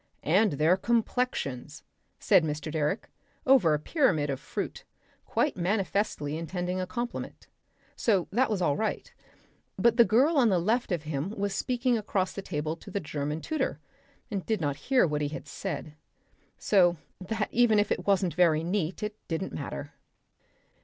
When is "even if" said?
17.51-17.91